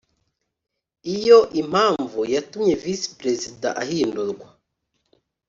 Iyo 1.15 1.39
impamvu 1.61 2.19
yatumye 2.33 2.73
Visi 2.81 3.07
Perezida 3.19 3.67
ahindurwa 3.81 4.47